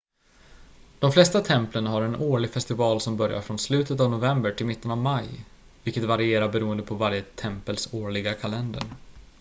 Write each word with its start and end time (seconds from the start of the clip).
de 0.99 1.11
flesta 1.11 1.41
templen 1.41 1.85
har 1.87 2.01
en 2.01 2.15
årlig 2.15 2.49
festival 2.51 3.01
som 3.01 3.17
börjar 3.17 3.41
från 3.41 3.59
slutet 3.59 3.99
av 3.99 4.11
november 4.11 4.51
till 4.51 4.65
mitten 4.65 4.91
av 4.91 4.97
maj 4.97 5.45
vilket 5.83 6.03
varierar 6.03 6.49
beroende 6.51 6.83
på 6.83 6.95
varje 6.95 7.21
tempels 7.21 7.93
årliga 7.93 8.33
kalender 8.33 8.83